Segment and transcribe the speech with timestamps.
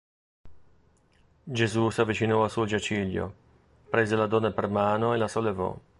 [1.43, 3.31] Gesù s'avvicinò al suo giaciglio,
[3.87, 5.77] prese la donna per mano e la sollevò.